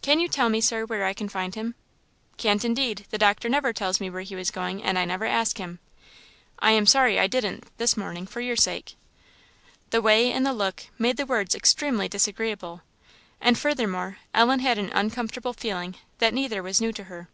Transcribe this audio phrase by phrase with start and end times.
[0.00, 1.74] "Can you tell me, Sir, where I can find him?"
[2.36, 5.58] "Can't indeed; the doctor never tells me where he is going, and I never ask
[5.58, 5.80] him.
[6.60, 8.94] I am sorry I didn't this morning, for your sake."
[9.90, 12.82] The way, and the look, made the words extremely disagreeable;
[13.40, 17.28] and, furthermore, Ellen had an uncomfortable feeling that neither was new to her.